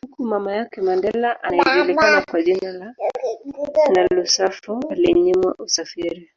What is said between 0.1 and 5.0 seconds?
mama yake Mandela anaejulikana kwa jina la Nolusapho